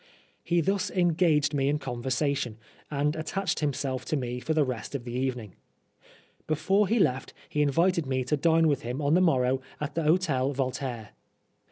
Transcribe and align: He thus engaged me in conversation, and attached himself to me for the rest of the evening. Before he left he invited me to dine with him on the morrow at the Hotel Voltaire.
He 0.43 0.61
thus 0.61 0.89
engaged 0.89 1.53
me 1.53 1.69
in 1.69 1.77
conversation, 1.77 2.57
and 2.89 3.15
attached 3.15 3.59
himself 3.59 4.03
to 4.05 4.17
me 4.17 4.39
for 4.39 4.55
the 4.55 4.63
rest 4.63 4.95
of 4.95 5.03
the 5.03 5.13
evening. 5.13 5.53
Before 6.47 6.87
he 6.87 6.97
left 6.97 7.35
he 7.47 7.61
invited 7.61 8.07
me 8.07 8.23
to 8.23 8.35
dine 8.35 8.67
with 8.67 8.81
him 8.81 8.99
on 8.99 9.13
the 9.13 9.21
morrow 9.21 9.61
at 9.79 9.93
the 9.93 10.01
Hotel 10.01 10.53
Voltaire. 10.53 11.09